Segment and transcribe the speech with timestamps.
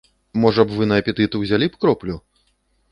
[0.45, 2.21] Можа б, вы на апетыт узялі б кроплю?